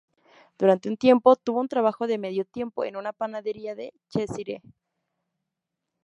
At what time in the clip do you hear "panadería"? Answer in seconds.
3.13-3.75